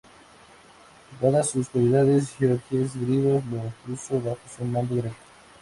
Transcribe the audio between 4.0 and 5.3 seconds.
bajo su mando directo.